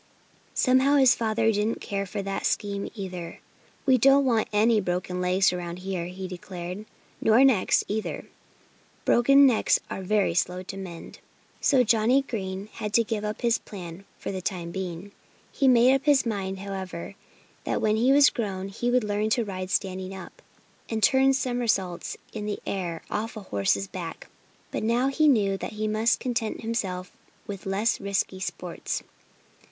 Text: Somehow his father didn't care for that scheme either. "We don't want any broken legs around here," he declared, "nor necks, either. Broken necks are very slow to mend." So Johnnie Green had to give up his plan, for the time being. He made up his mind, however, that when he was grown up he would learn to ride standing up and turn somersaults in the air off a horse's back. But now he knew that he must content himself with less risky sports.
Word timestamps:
Somehow 0.55 0.95
his 0.95 1.13
father 1.13 1.51
didn't 1.51 1.79
care 1.79 2.07
for 2.07 2.23
that 2.23 2.47
scheme 2.47 2.89
either. 2.95 3.39
"We 3.85 3.99
don't 3.99 4.25
want 4.25 4.47
any 4.51 4.81
broken 4.81 5.21
legs 5.21 5.53
around 5.53 5.77
here," 5.77 6.07
he 6.07 6.27
declared, 6.27 6.85
"nor 7.21 7.43
necks, 7.43 7.83
either. 7.87 8.25
Broken 9.05 9.45
necks 9.45 9.79
are 9.91 10.01
very 10.01 10.33
slow 10.33 10.63
to 10.63 10.75
mend." 10.75 11.19
So 11.59 11.83
Johnnie 11.83 12.23
Green 12.23 12.67
had 12.71 12.93
to 12.95 13.03
give 13.03 13.23
up 13.23 13.43
his 13.43 13.59
plan, 13.59 14.03
for 14.17 14.31
the 14.31 14.41
time 14.41 14.71
being. 14.71 15.11
He 15.51 15.67
made 15.67 15.93
up 15.93 16.05
his 16.05 16.25
mind, 16.25 16.61
however, 16.61 17.13
that 17.63 17.79
when 17.79 17.95
he 17.97 18.11
was 18.11 18.31
grown 18.31 18.69
up 18.69 18.75
he 18.77 18.89
would 18.89 19.03
learn 19.03 19.29
to 19.29 19.45
ride 19.45 19.69
standing 19.69 20.15
up 20.15 20.41
and 20.89 21.03
turn 21.03 21.31
somersaults 21.35 22.17
in 22.33 22.47
the 22.47 22.57
air 22.65 23.03
off 23.11 23.37
a 23.37 23.41
horse's 23.41 23.87
back. 23.87 24.29
But 24.71 24.81
now 24.81 25.09
he 25.09 25.27
knew 25.27 25.57
that 25.59 25.73
he 25.73 25.87
must 25.87 26.19
content 26.19 26.61
himself 26.61 27.11
with 27.45 27.67
less 27.67 27.99
risky 28.01 28.39
sports. 28.39 29.03